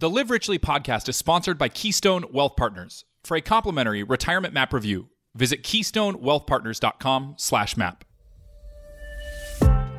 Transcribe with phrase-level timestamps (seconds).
[0.00, 3.04] The Live Richly podcast is sponsored by Keystone Wealth Partners.
[3.22, 8.06] For a complimentary retirement map review, visit keystonewealthpartners.com slash map.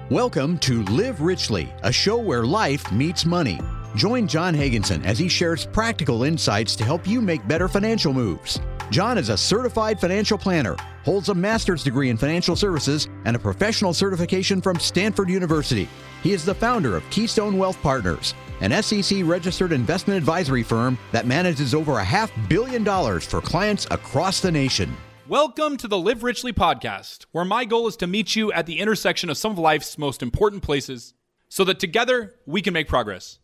[0.09, 3.59] Welcome to Live Richly, a show where life meets money.
[3.95, 8.60] Join John Hagenson as he shares practical insights to help you make better financial moves.
[8.90, 13.40] John is a certified financial planner, holds a master's degree in financial services, and a
[13.40, 15.88] professional certification from Stanford University.
[16.23, 21.25] He is the founder of Keystone Wealth Partners, an SEC registered investment advisory firm that
[21.25, 24.95] manages over a half billion dollars for clients across the nation.
[25.27, 28.80] Welcome to the Live Richly podcast, where my goal is to meet you at the
[28.80, 31.16] intersection of some of life's most important places
[31.50, 33.39] so that together we can make progress.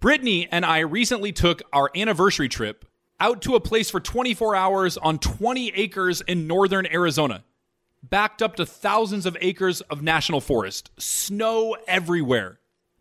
[0.00, 2.84] Brittany and I recently took our anniversary trip
[3.20, 7.44] out to a place for 24 hours on 20 acres in northern Arizona,
[8.02, 12.58] backed up to thousands of acres of national forest, snow everywhere.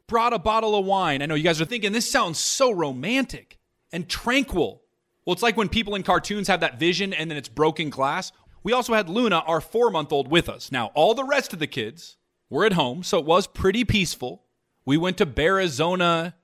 [0.08, 1.22] Brought a bottle of wine.
[1.22, 3.58] I know you guys are thinking this sounds so romantic
[3.91, 4.84] and tranquil.
[5.26, 8.31] Well, it's like when people in cartoons have that vision and then it's broken glass.
[8.61, 10.72] We also had Luna, our four month old, with us.
[10.72, 12.17] Now, all the rest of the kids
[12.50, 14.44] were at home, so it was pretty peaceful.
[14.86, 16.36] We went to Arizona.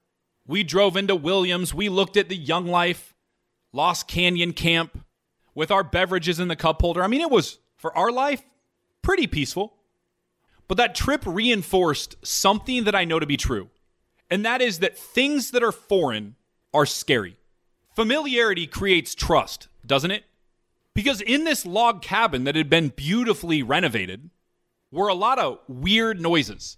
[0.48, 1.74] We drove into Williams.
[1.74, 3.16] We looked at the Young Life
[3.74, 5.06] Lost Canyon camp
[5.54, 7.04] with our beverages in the cup holder.
[7.04, 8.44] I mean, it was, for our life,
[9.02, 9.78] pretty peaceful.
[10.72, 13.72] But that trip reinforced something that I know to be true,
[14.30, 16.38] and that is that things that are foreign
[16.74, 17.36] are scary.
[17.94, 20.24] Familiarity creates trust, doesn't it?
[20.94, 24.30] Because in this log cabin that had been beautifully renovated
[24.94, 26.78] were a lot of weird noises.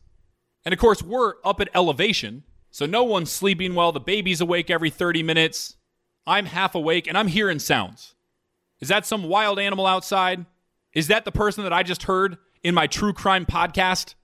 [0.65, 3.91] And of course, we're up at elevation, so no one's sleeping well.
[3.91, 5.75] The baby's awake every 30 minutes.
[6.25, 8.15] I'm half awake and I'm hearing sounds.
[8.79, 10.47] Is that some wild animal outside?
[10.93, 14.15] Is that the person that I just heard in my true crime podcast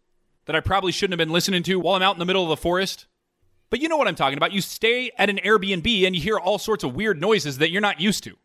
[0.45, 2.49] that I probably shouldn't have been listening to while I'm out in the middle of
[2.49, 3.05] the forest?
[3.69, 4.51] But you know what I'm talking about.
[4.51, 7.81] You stay at an Airbnb and you hear all sorts of weird noises that you're
[7.81, 8.35] not used to.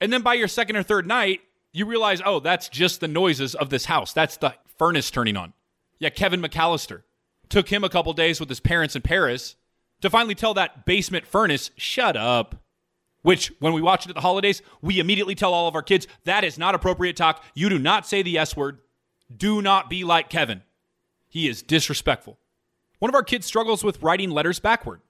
[0.00, 1.40] And then by your second or third night,
[1.72, 4.12] you realize, oh, that's just the noises of this house.
[4.12, 5.54] That's the furnace turning on.
[5.98, 7.02] Yeah, Kevin McAllister.
[7.48, 9.56] Took him a couple days with his parents in Paris
[10.02, 12.56] to finally tell that basement furnace, shut up.
[13.22, 16.06] Which, when we watch it at the holidays, we immediately tell all of our kids,
[16.24, 17.42] that is not appropriate talk.
[17.54, 18.78] You do not say the S word.
[19.34, 20.62] Do not be like Kevin.
[21.28, 22.38] He is disrespectful.
[22.98, 25.00] One of our kids struggles with writing letters backward,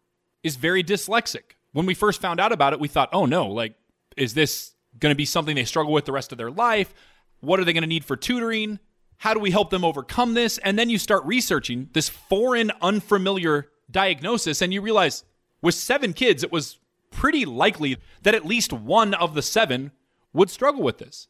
[0.42, 1.56] is very dyslexic.
[1.72, 3.74] When we first found out about it, we thought, oh no, like,
[4.16, 6.92] is this going to be something they struggle with the rest of their life?
[7.40, 8.78] What are they going to need for tutoring?
[9.18, 10.58] How do we help them overcome this?
[10.58, 15.24] And then you start researching this foreign, unfamiliar diagnosis, and you realize
[15.60, 16.78] with seven kids, it was
[17.10, 19.92] pretty likely that at least one of the seven
[20.32, 21.28] would struggle with this.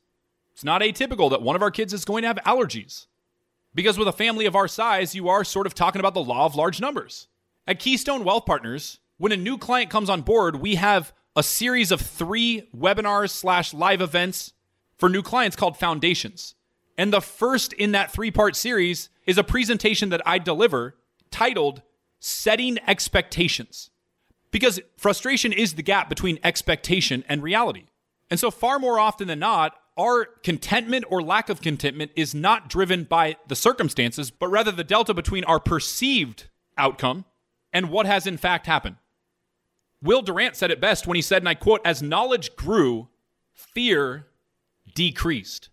[0.58, 3.06] It's not atypical that one of our kids is going to have allergies.
[3.76, 6.46] Because with a family of our size, you are sort of talking about the law
[6.46, 7.28] of large numbers.
[7.68, 11.92] At Keystone Wealth Partners, when a new client comes on board, we have a series
[11.92, 14.52] of three webinars slash live events
[14.96, 16.56] for new clients called Foundations.
[16.96, 20.96] And the first in that three part series is a presentation that I deliver
[21.30, 21.82] titled
[22.18, 23.90] Setting Expectations.
[24.50, 27.84] Because frustration is the gap between expectation and reality.
[28.28, 32.70] And so, far more often than not, our contentment or lack of contentment is not
[32.70, 37.24] driven by the circumstances, but rather the delta between our perceived outcome
[37.72, 38.96] and what has in fact happened.
[40.00, 43.08] Will Durant said it best when he said, and I quote, as knowledge grew,
[43.52, 44.28] fear
[44.94, 45.70] decreased.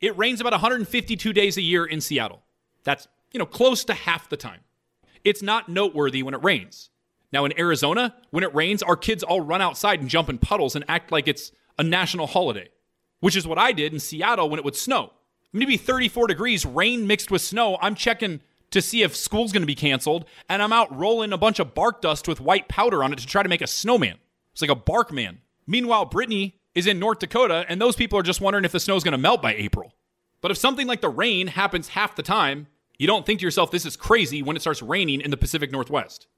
[0.00, 2.42] It rains about 152 days a year in Seattle.
[2.84, 4.60] That's, you know, close to half the time.
[5.22, 6.88] It's not noteworthy when it rains.
[7.30, 10.74] Now in Arizona, when it rains, our kids all run outside and jump in puddles
[10.74, 12.70] and act like it's a national holiday
[13.20, 15.12] which is what I did in Seattle when it would snow.
[15.52, 17.78] Maybe 34 degrees, rain mixed with snow.
[17.80, 21.38] I'm checking to see if school's going to be canceled, and I'm out rolling a
[21.38, 24.18] bunch of bark dust with white powder on it to try to make a snowman.
[24.52, 25.38] It's like a bark man.
[25.66, 29.04] Meanwhile, Brittany is in North Dakota, and those people are just wondering if the snow's
[29.04, 29.94] going to melt by April.
[30.40, 33.70] But if something like the rain happens half the time, you don't think to yourself,
[33.70, 36.28] this is crazy when it starts raining in the Pacific Northwest.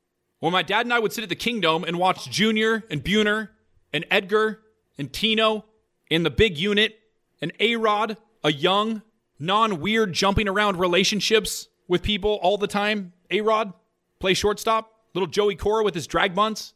[0.40, 3.50] When my dad and I would sit at the Kingdome and watch Junior and Buhner
[3.92, 4.60] and Edgar
[4.98, 5.66] and Tino
[6.12, 6.98] in the big unit,
[7.40, 9.00] an A Rod, a young,
[9.38, 13.14] non weird jumping around relationships with people all the time.
[13.30, 13.72] A Rod,
[14.18, 16.74] play shortstop, little Joey Cora with his drag bunts.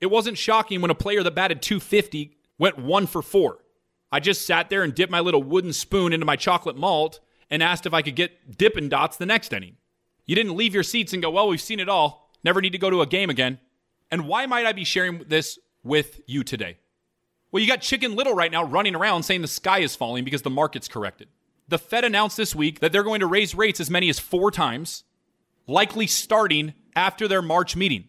[0.00, 3.58] It wasn't shocking when a player that batted 250 went one for four.
[4.10, 7.20] I just sat there and dipped my little wooden spoon into my chocolate malt
[7.50, 9.76] and asked if I could get Dippin' Dots the next inning.
[10.24, 12.30] You didn't leave your seats and go, well, we've seen it all.
[12.42, 13.58] Never need to go to a game again.
[14.10, 16.78] And why might I be sharing this with you today?
[17.50, 20.42] Well, you got Chicken Little right now running around saying the sky is falling because
[20.42, 21.28] the market's corrected.
[21.68, 24.50] The Fed announced this week that they're going to raise rates as many as four
[24.50, 25.04] times,
[25.66, 28.08] likely starting after their March meeting.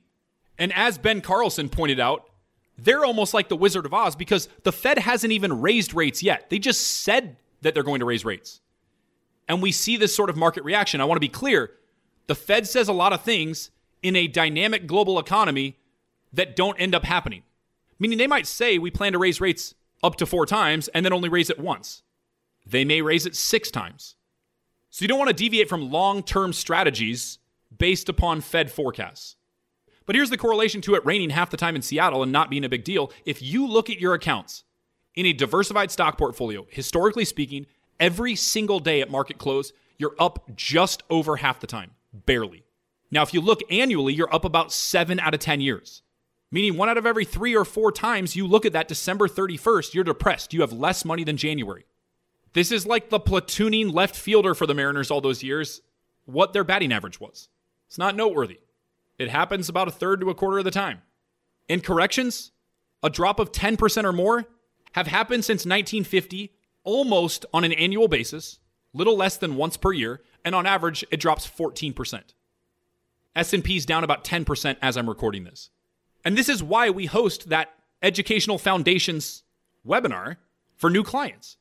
[0.57, 2.29] And as Ben Carlson pointed out,
[2.77, 6.49] they're almost like the Wizard of Oz because the Fed hasn't even raised rates yet.
[6.49, 8.61] They just said that they're going to raise rates.
[9.47, 11.01] And we see this sort of market reaction.
[11.01, 11.71] I want to be clear
[12.27, 13.71] the Fed says a lot of things
[14.01, 15.77] in a dynamic global economy
[16.31, 17.43] that don't end up happening.
[17.99, 21.13] Meaning they might say we plan to raise rates up to four times and then
[21.13, 22.03] only raise it once.
[22.65, 24.15] They may raise it six times.
[24.89, 27.39] So you don't want to deviate from long term strategies
[27.77, 29.35] based upon Fed forecasts.
[30.05, 32.63] But here's the correlation to it raining half the time in Seattle and not being
[32.63, 33.11] a big deal.
[33.25, 34.63] If you look at your accounts
[35.13, 37.67] in a diversified stock portfolio, historically speaking,
[37.99, 42.63] every single day at market close, you're up just over half the time, barely.
[43.11, 46.01] Now, if you look annually, you're up about seven out of 10 years,
[46.51, 49.93] meaning one out of every three or four times you look at that December 31st,
[49.93, 50.53] you're depressed.
[50.53, 51.85] You have less money than January.
[52.53, 55.81] This is like the platooning left fielder for the Mariners all those years,
[56.25, 57.49] what their batting average was.
[57.87, 58.59] It's not noteworthy.
[59.17, 61.01] It happens about a third to a quarter of the time.
[61.67, 62.51] In corrections,
[63.03, 64.45] a drop of 10% or more
[64.93, 66.53] have happened since 1950
[66.83, 68.59] almost on an annual basis,
[68.93, 72.21] little less than once per year, and on average it drops 14%.
[73.35, 75.69] S&P's down about 10% as I'm recording this.
[76.25, 79.43] And this is why we host that Educational Foundations
[79.85, 80.37] webinar
[80.75, 81.57] for new clients.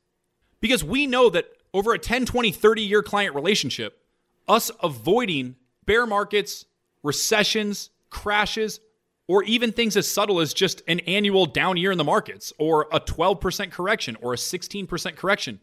[0.60, 4.02] Because we know that over a 10, 20, 30 year client relationship,
[4.48, 6.64] us avoiding bear markets,
[7.02, 8.80] recessions, crashes,
[9.26, 12.88] or even things as subtle as just an annual down year in the markets, or
[12.90, 15.60] a 12% correction, or a 16% correction,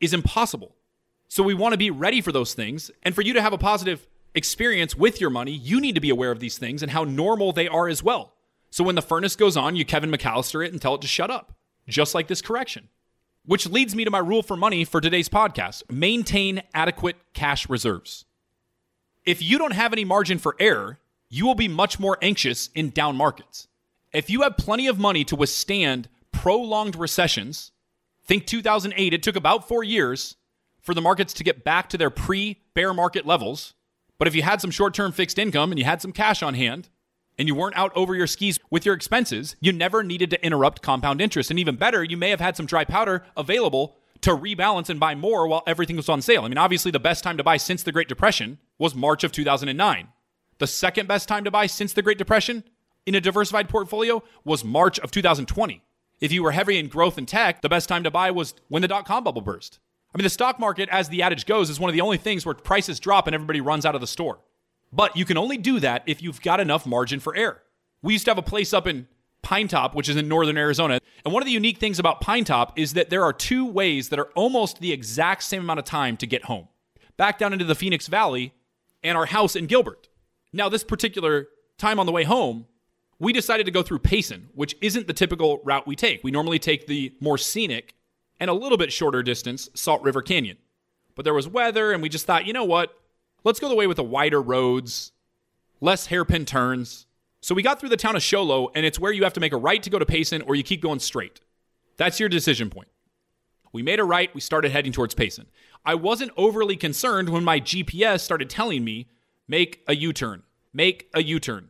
[0.00, 0.74] is impossible.
[1.28, 2.90] So we want to be ready for those things.
[3.04, 6.10] And for you to have a positive experience with your money, you need to be
[6.10, 8.33] aware of these things and how normal they are as well.
[8.74, 11.30] So when the furnace goes on, you Kevin McAllister it and tell it to shut
[11.30, 11.52] up,
[11.86, 12.88] just like this correction.
[13.46, 18.24] Which leads me to my rule for money for today's podcast maintain adequate cash reserves.
[19.24, 20.98] If you don't have any margin for error,
[21.28, 23.68] you will be much more anxious in down markets.
[24.12, 27.70] If you have plenty of money to withstand prolonged recessions,
[28.24, 30.34] think 2008, it took about four years
[30.80, 33.74] for the markets to get back to their pre bear market levels.
[34.18, 36.54] But if you had some short term fixed income and you had some cash on
[36.54, 36.88] hand,
[37.38, 40.82] and you weren't out over your skis with your expenses, you never needed to interrupt
[40.82, 41.50] compound interest.
[41.50, 45.14] And even better, you may have had some dry powder available to rebalance and buy
[45.14, 46.44] more while everything was on sale.
[46.44, 49.32] I mean, obviously, the best time to buy since the Great Depression was March of
[49.32, 50.08] 2009.
[50.58, 52.64] The second best time to buy since the Great Depression
[53.06, 55.82] in a diversified portfolio was March of 2020.
[56.20, 58.80] If you were heavy in growth and tech, the best time to buy was when
[58.80, 59.78] the dot com bubble burst.
[60.14, 62.46] I mean, the stock market, as the adage goes, is one of the only things
[62.46, 64.38] where prices drop and everybody runs out of the store.
[64.94, 67.62] But you can only do that if you've got enough margin for error.
[68.00, 69.08] We used to have a place up in
[69.42, 71.00] Pinetop, which is in northern Arizona.
[71.24, 74.18] And one of the unique things about Pinetop is that there are two ways that
[74.18, 76.68] are almost the exact same amount of time to get home
[77.16, 78.52] back down into the Phoenix Valley
[79.02, 80.08] and our house in Gilbert.
[80.52, 81.48] Now, this particular
[81.78, 82.66] time on the way home,
[83.18, 86.22] we decided to go through Payson, which isn't the typical route we take.
[86.22, 87.94] We normally take the more scenic
[88.40, 90.58] and a little bit shorter distance Salt River Canyon.
[91.14, 92.96] But there was weather, and we just thought, you know what?
[93.44, 95.12] Let's go the way with the wider roads,
[95.80, 97.06] less hairpin turns.
[97.42, 99.40] So we got through the town of Show Low, and it's where you have to
[99.40, 101.42] make a right to go to Payson or you keep going straight.
[101.98, 102.88] That's your decision point.
[103.70, 105.46] We made a right, we started heading towards Payson.
[105.84, 109.08] I wasn't overly concerned when my GPS started telling me
[109.46, 110.42] make a U turn,
[110.72, 111.68] make a U turn.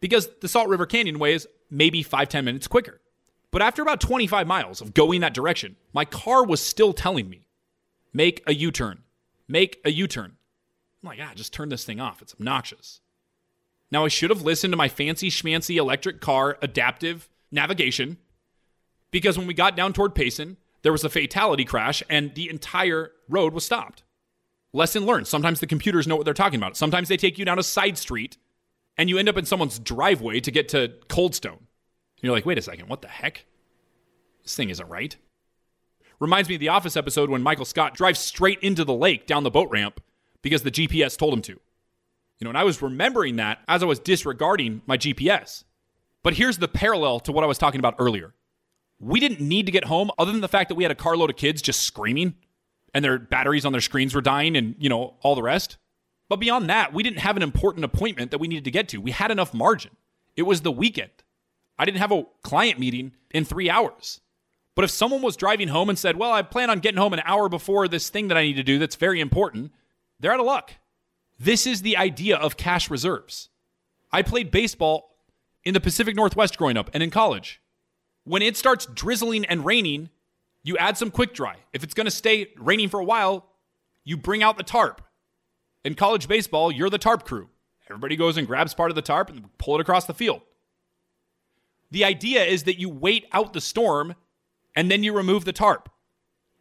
[0.00, 3.00] Because the Salt River Canyon way is maybe five ten minutes quicker.
[3.50, 7.46] But after about 25 miles of going that direction, my car was still telling me,
[8.12, 9.02] make a U turn,
[9.48, 10.36] make a U turn.
[11.02, 12.20] I'm like, ah, just turn this thing off.
[12.20, 13.00] It's obnoxious.
[13.90, 18.18] Now, I should have listened to my fancy schmancy electric car adaptive navigation
[19.10, 23.12] because when we got down toward Payson, there was a fatality crash and the entire
[23.28, 24.04] road was stopped.
[24.72, 25.26] Lesson learned.
[25.26, 26.76] Sometimes the computers know what they're talking about.
[26.76, 28.36] Sometimes they take you down a side street
[28.96, 31.58] and you end up in someone's driveway to get to Coldstone.
[31.58, 33.46] And you're like, wait a second, what the heck?
[34.44, 35.16] This thing isn't right.
[36.20, 39.42] Reminds me of the Office episode when Michael Scott drives straight into the lake down
[39.42, 40.00] the boat ramp
[40.42, 41.52] because the GPS told him to.
[41.52, 45.64] You know, and I was remembering that as I was disregarding my GPS.
[46.22, 48.34] But here's the parallel to what I was talking about earlier.
[48.98, 51.30] We didn't need to get home other than the fact that we had a carload
[51.30, 52.34] of kids just screaming
[52.92, 55.78] and their batteries on their screens were dying and, you know, all the rest.
[56.28, 59.00] But beyond that, we didn't have an important appointment that we needed to get to.
[59.00, 59.92] We had enough margin.
[60.36, 61.10] It was the weekend.
[61.78, 64.20] I didn't have a client meeting in three hours.
[64.74, 67.22] But if someone was driving home and said, Well, I plan on getting home an
[67.24, 69.72] hour before this thing that I need to do that's very important,
[70.20, 70.72] they're out of luck.
[71.38, 73.48] This is the idea of cash reserves.
[74.12, 75.16] I played baseball
[75.64, 77.60] in the Pacific Northwest growing up and in college.
[78.24, 80.10] When it starts drizzling and raining,
[80.62, 81.56] you add some quick dry.
[81.72, 83.46] If it's going to stay raining for a while,
[84.04, 85.00] you bring out the tarp.
[85.84, 87.48] In college baseball, you're the tarp crew.
[87.88, 90.42] Everybody goes and grabs part of the tarp and pull it across the field.
[91.90, 94.14] The idea is that you wait out the storm
[94.76, 95.88] and then you remove the tarp.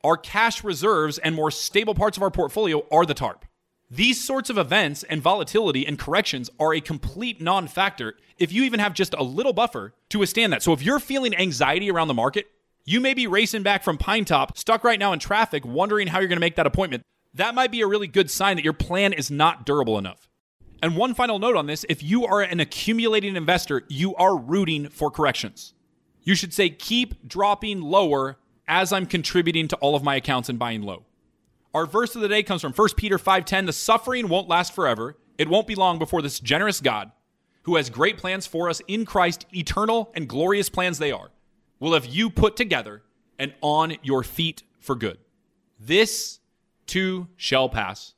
[0.03, 3.45] Our cash reserves and more stable parts of our portfolio are the tarp.
[3.91, 8.63] These sorts of events and volatility and corrections are a complete non factor if you
[8.63, 10.61] even have just a little buffer to withstand that.
[10.61, 12.47] So if you're feeling anxiety around the market,
[12.85, 16.19] you may be racing back from Pine Top, stuck right now in traffic, wondering how
[16.19, 17.03] you're going to make that appointment.
[17.33, 20.29] That might be a really good sign that your plan is not durable enough.
[20.83, 24.89] And one final note on this if you are an accumulating investor, you are rooting
[24.89, 25.73] for corrections.
[26.21, 30.59] You should say, keep dropping lower as I'm contributing to all of my accounts and
[30.59, 31.05] buying low.
[31.73, 35.17] Our verse of the day comes from 1 Peter 5:10, "The suffering won't last forever.
[35.37, 37.11] It won't be long before this generous God,
[37.63, 41.31] who has great plans for us in Christ, eternal and glorious plans they are,
[41.79, 43.03] will have you put together
[43.37, 45.19] and on your feet for good.
[45.79, 46.39] This
[46.87, 48.15] too shall pass."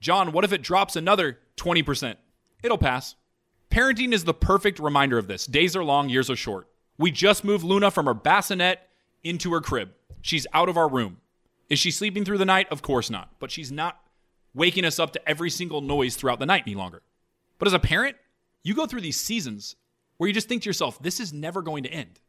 [0.00, 2.18] John, what if it drops another 20%?
[2.62, 3.16] It'll pass.
[3.70, 5.46] Parenting is the perfect reminder of this.
[5.46, 6.68] Days are long, years are short.
[6.98, 8.80] We just moved Luna from her bassinet
[9.22, 9.92] into her crib.
[10.20, 11.18] She's out of our room.
[11.70, 12.66] Is she sleeping through the night?
[12.70, 13.30] Of course not.
[13.38, 14.00] But she's not
[14.52, 17.02] waking us up to every single noise throughout the night any longer.
[17.58, 18.16] But as a parent,
[18.62, 19.76] you go through these seasons
[20.16, 22.20] where you just think to yourself, this is never going to end.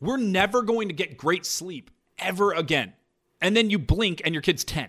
[0.00, 2.92] We're never going to get great sleep ever again.
[3.40, 4.88] And then you blink and your kid's 10.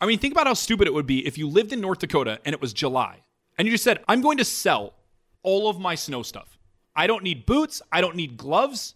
[0.00, 2.40] I mean, think about how stupid it would be if you lived in North Dakota
[2.44, 3.22] and it was July
[3.56, 4.94] and you just said, I'm going to sell
[5.42, 6.58] all of my snow stuff.
[6.94, 7.82] I don't need boots.
[7.90, 8.94] I don't need gloves.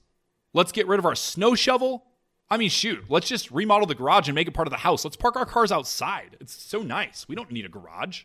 [0.54, 2.04] Let's get rid of our snow shovel.
[2.52, 5.06] I mean, shoot, let's just remodel the garage and make it part of the house.
[5.06, 6.36] Let's park our cars outside.
[6.38, 7.26] It's so nice.
[7.26, 8.24] We don't need a garage.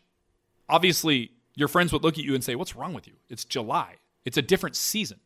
[0.68, 3.14] Obviously, your friends would look at you and say, What's wrong with you?
[3.30, 3.94] It's July,
[4.26, 5.20] it's a different season.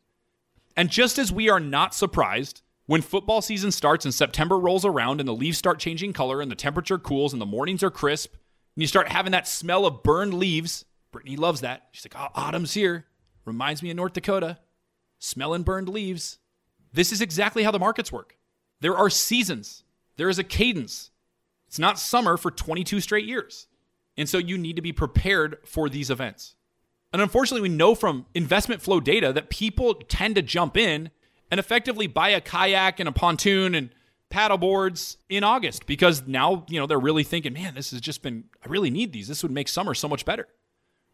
[0.77, 5.19] And just as we are not surprised when football season starts and September rolls around
[5.19, 8.31] and the leaves start changing color and the temperature cools and the mornings are crisp
[8.31, 11.89] and you start having that smell of burned leaves, Brittany loves that.
[11.91, 13.07] She's like, Oh, autumn's here.
[13.43, 14.59] Reminds me of North Dakota.
[15.19, 16.37] Smelling burned leaves.
[16.93, 18.37] This is exactly how the markets work.
[18.83, 19.85] There are seasons,
[20.17, 21.09] there is a cadence.
[21.69, 23.67] It's not summer for 22 straight years.
[24.17, 26.55] And so you need to be prepared for these events.
[27.13, 31.11] And unfortunately, we know from investment flow data that people tend to jump in
[31.49, 33.89] and effectively buy a kayak and a pontoon and
[34.29, 38.21] paddle boards in August because now, you know, they're really thinking, man, this has just
[38.21, 39.29] been, I really need these.
[39.29, 40.49] This would make summer so much better.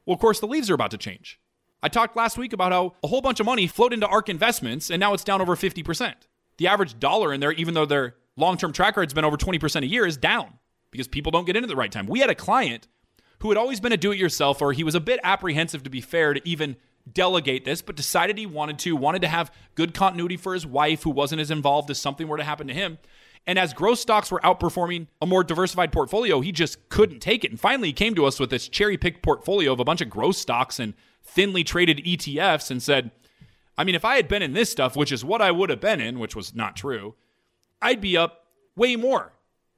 [0.08, 1.40] Well, of course, the leaves are about to change.
[1.84, 4.90] I talked last week about how a whole bunch of money flowed into ARK investments
[4.90, 6.16] and now it's down over 50%
[6.60, 9.38] the average dollar in there, even though their long term track record has been over
[9.38, 10.60] 20% a year, is down
[10.92, 12.06] because people don't get in at the right time.
[12.06, 12.88] We had a client
[13.40, 15.90] who had always been a do it yourself, or he was a bit apprehensive, to
[15.90, 16.76] be fair, to even
[17.12, 21.04] delegate this, but decided he wanted to, wanted to have good continuity for his wife
[21.04, 22.98] who wasn't as involved as something were to happen to him.
[23.48, 27.52] And as growth stocks were outperforming a more diversified portfolio, he just couldn't take it.
[27.52, 30.10] And finally, he came to us with this cherry picked portfolio of a bunch of
[30.10, 33.12] growth stocks and thinly traded ETFs and said,
[33.80, 35.80] I mean, if I had been in this stuff, which is what I would have
[35.80, 37.16] been in, which was not true,
[37.82, 39.32] I'd be up way more.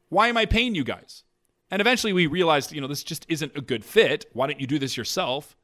[0.09, 1.23] Why am I paying you guys?
[1.69, 4.25] And eventually we realized, you know, this just isn't a good fit.
[4.33, 5.55] Why don't you do this yourself?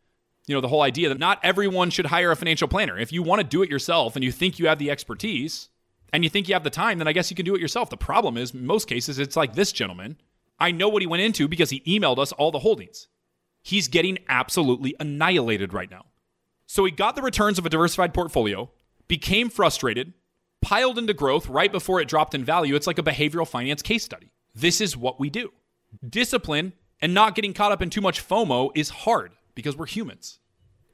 [0.45, 2.95] You know, the whole idea that not everyone should hire a financial planner.
[2.95, 5.69] If you want to do it yourself and you think you have the expertise
[6.13, 7.89] and you think you have the time, then I guess you can do it yourself.
[7.89, 10.15] The problem is, most cases, it's like this gentleman.
[10.59, 13.07] I know what he went into because he emailed us all the holdings.
[13.63, 16.05] He's getting absolutely annihilated right now.
[16.67, 18.69] So he got the returns of a diversified portfolio,
[19.07, 20.13] became frustrated,
[20.61, 22.75] piled into growth right before it dropped in value.
[22.75, 24.31] It's like a behavioral finance case study.
[24.53, 25.53] This is what we do.
[26.07, 30.39] Discipline and not getting caught up in too much FOMO is hard because we're humans.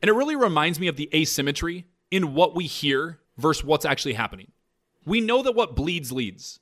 [0.02, 4.14] And it really reminds me of the asymmetry in what we hear versus what's actually
[4.14, 4.52] happening.
[5.06, 6.60] We know that what bleeds leads.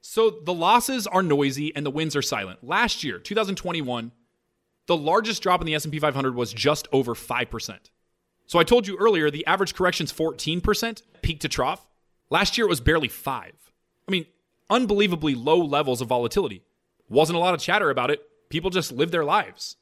[0.00, 2.62] So the losses are noisy and the wins are silent.
[2.62, 4.12] Last year, 2021,
[4.86, 7.78] the largest drop in the S&P 500 was just over 5%.
[8.52, 11.86] So I told you earlier the average correction's 14% peak to trough.
[12.28, 13.50] Last year it was barely 5.
[14.06, 14.26] I mean,
[14.68, 16.62] unbelievably low levels of volatility.
[17.08, 18.20] Wasn't a lot of chatter about it.
[18.50, 19.76] People just live their lives.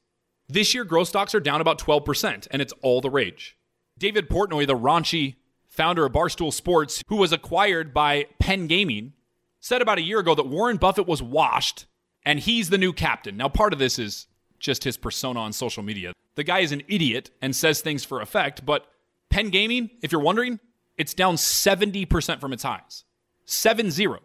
[0.49, 3.57] This year growth stocks are down about 12% and it's all the rage.
[3.99, 5.35] David Portnoy, the raunchy
[5.67, 9.15] founder of Barstool Sports, who was acquired by Penn Gaming,
[9.59, 11.87] said about a year ago that Warren Buffett was washed
[12.25, 13.37] and he's the new captain.
[13.37, 14.29] Now, part of this is
[14.61, 16.13] just his persona on social media.
[16.37, 18.87] The guy is an idiot and says things for effect, but
[19.31, 20.61] Penn Gaming, if you're wondering,
[20.97, 23.05] it's down 70% from its highs.
[23.45, 24.21] 7 0.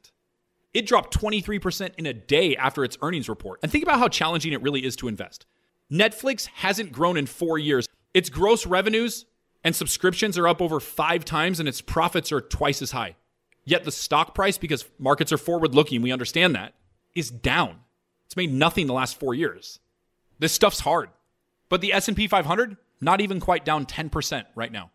[0.74, 3.60] It dropped 23% in a day after its earnings report.
[3.62, 5.46] And think about how challenging it really is to invest.
[5.92, 7.88] Netflix hasn't grown in four years.
[8.14, 9.26] Its gross revenues
[9.64, 13.16] and subscriptions are up over five times, and its profits are twice as high.
[13.66, 16.74] Yet the stock price, because markets are forward looking, we understand that,
[17.16, 17.80] is down.
[18.28, 19.80] It's made nothing the last four years.
[20.38, 21.10] This stuff's hard.
[21.70, 24.92] But the S&P 500, not even quite down 10% right now.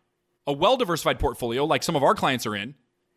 [0.47, 2.69] A well-diversified portfolio like some of our clients are in,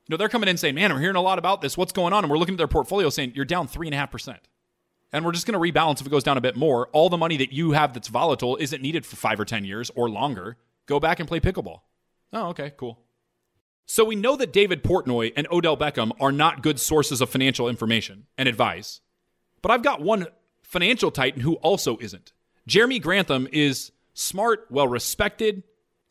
[0.07, 1.77] you know, they're coming in saying, man, I'm hearing a lot about this.
[1.77, 2.25] What's going on?
[2.25, 4.39] And we're looking at their portfolio saying, you're down 3.5%.
[5.13, 6.89] And we're just going to rebalance if it goes down a bit more.
[6.93, 9.91] All the money that you have that's volatile isn't needed for five or 10 years
[9.95, 10.57] or longer.
[10.87, 11.81] Go back and play pickleball.
[12.33, 13.01] Oh, okay, cool.
[13.87, 17.69] So we know that David Portnoy and Odell Beckham are not good sources of financial
[17.69, 19.01] information and advice.
[19.63, 20.27] But I've got one
[20.63, 22.33] financial titan who also isn't.
[22.67, 25.63] Jeremy Grantham is smart, well respected.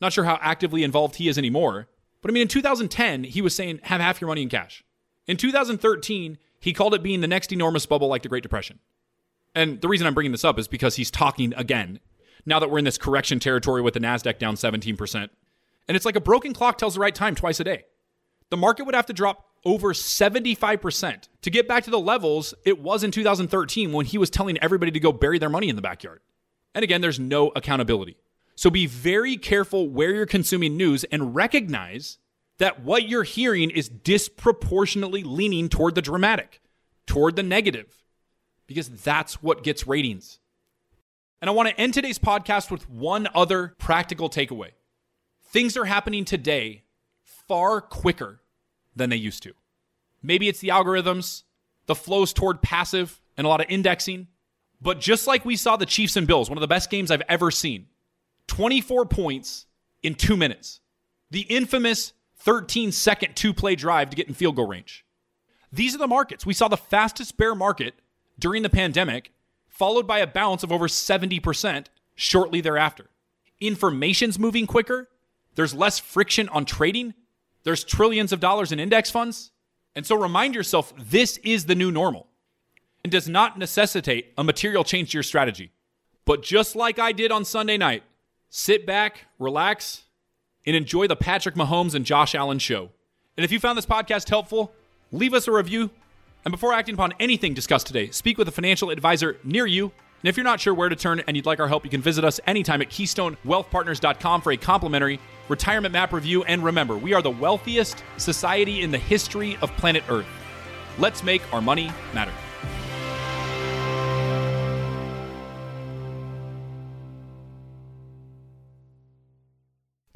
[0.02, 1.88] Not sure how actively involved he is anymore.
[2.22, 4.84] But I mean, in 2010, he was saying, have half your money in cash.
[5.28, 8.80] In 2013, he called it being the next enormous bubble like the Great Depression.
[9.54, 12.00] And the reason I'm bringing this up is because he's talking again,
[12.46, 15.30] now that we're in this correction territory with the NASDAQ down 17%.
[15.88, 17.86] And it's like a broken clock tells the right time twice a day.
[18.50, 22.80] The market would have to drop over 75% to get back to the levels it
[22.80, 25.82] was in 2013 when he was telling everybody to go bury their money in the
[25.82, 26.22] backyard.
[26.76, 28.18] And again, there's no accountability.
[28.56, 32.20] So be very careful where you're consuming news and recognize
[32.58, 36.62] that what you're hearing is disproportionately leaning toward the dramatic,
[37.06, 38.04] toward the negative,
[38.68, 40.40] because that's what gets ratings.
[41.42, 44.72] And I want to end today's podcast with one other practical takeaway.
[45.44, 46.85] Things are happening today
[47.48, 48.42] far quicker
[48.96, 49.54] than they used to.
[50.22, 51.44] Maybe it's the algorithms,
[51.86, 54.28] the flows toward passive, and a lot of indexing.
[54.82, 57.22] But just like we saw the Chiefs and Bills, one of the best games I've
[57.30, 57.88] ever seen,
[58.48, 59.66] 24 points
[60.04, 60.80] in two minutes.
[61.32, 65.06] The infamous 13 second two play drive to get in field goal range.
[65.72, 66.46] These are the markets.
[66.46, 67.96] We saw the fastest bear market
[68.38, 69.32] during the pandemic,
[69.68, 73.10] followed by a bounce of over 70% shortly thereafter.
[73.60, 75.10] Information's moving quicker.
[75.56, 77.14] There's less friction on trading.
[77.66, 79.52] There's trillions of dollars in index funds.
[79.96, 82.28] And so remind yourself this is the new normal
[83.04, 85.72] and does not necessitate a material change to your strategy.
[86.24, 88.04] But just like I did on Sunday night,
[88.50, 90.04] sit back, relax,
[90.66, 92.90] and enjoy the Patrick Mahomes and Josh Allen show.
[93.38, 94.72] And if you found this podcast helpful,
[95.12, 95.92] leave us a review.
[96.46, 99.92] And before acting upon anything discussed today, speak with a financial advisor near you
[100.26, 102.02] and if you're not sure where to turn and you'd like our help, you can
[102.02, 105.20] visit us anytime at KeystoneWealthPartners.com for a complimentary
[105.50, 106.44] retirement map review.
[106.44, 110.28] And remember, we are the wealthiest society in the history of planet Earth.
[110.98, 112.32] Let's make our money matter.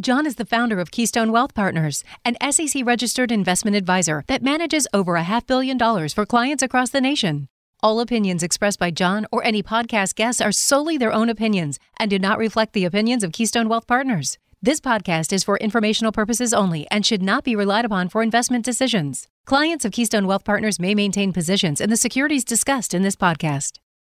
[0.02, 4.88] John is the founder of Keystone Wealth Partners, an SEC registered investment advisor that manages
[4.94, 7.50] over a half billion dollars for clients across the nation.
[7.84, 12.10] All opinions expressed by John or any podcast guests are solely their own opinions and
[12.10, 14.38] do not reflect the opinions of Keystone Wealth Partners.
[14.62, 18.66] This podcast is for informational purposes only and should not be relied upon for investment
[18.66, 19.30] decisions.
[19.46, 23.78] Clients of Keystone Wealth Partners may maintain positions in the securities discussed in this podcast.